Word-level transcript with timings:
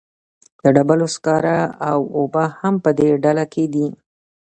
د 0.61 0.63
ډبرو 0.75 1.07
سکاره 1.15 1.59
او 1.89 1.99
اوبه 2.17 2.43
هم 2.59 2.75
په 2.83 2.89
دې 2.97 3.09
ډله 3.23 3.45
کې 3.53 3.65
دي. 3.73 3.87